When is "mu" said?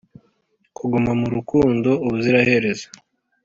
1.19-1.27